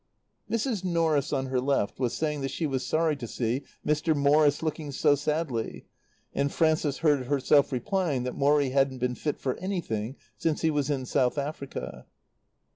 [0.49, 0.83] Mrs.
[0.83, 4.15] Norris on her left was saying that she was sorry to see Mr.
[4.15, 5.85] Maurice looking so sadly;
[6.33, 10.89] and Frances heard herself replying that Morrie hadn't been fit for anything since he was
[10.89, 12.07] in South Africa.